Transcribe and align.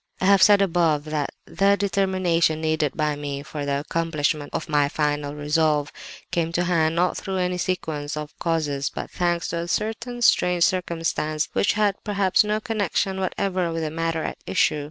"I 0.19 0.25
have 0.25 0.41
said 0.41 0.63
above 0.63 1.03
that 1.03 1.29
the 1.45 1.77
determination 1.77 2.59
needed 2.59 2.97
by 2.97 3.15
me 3.15 3.43
for 3.43 3.67
the 3.67 3.81
accomplishment 3.81 4.49
of 4.51 4.67
my 4.67 4.89
final 4.89 5.35
resolve, 5.35 5.91
came 6.31 6.51
to 6.53 6.63
hand 6.63 6.95
not 6.95 7.17
through 7.17 7.37
any 7.37 7.59
sequence 7.59 8.17
of 8.17 8.33
causes, 8.39 8.89
but 8.89 9.11
thanks 9.11 9.49
to 9.49 9.57
a 9.59 9.67
certain 9.67 10.23
strange 10.23 10.63
circumstance 10.63 11.49
which 11.53 11.73
had 11.73 12.03
perhaps 12.03 12.43
no 12.43 12.59
connection 12.59 13.19
whatever 13.19 13.71
with 13.71 13.83
the 13.83 13.91
matter 13.91 14.23
at 14.23 14.39
issue. 14.47 14.79